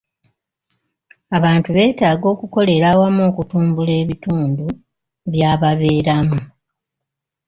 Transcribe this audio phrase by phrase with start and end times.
[1.37, 4.65] Abantu beetaaga okukolera awamu okutumbula ebitundu
[5.31, 6.39] bya babeeramu.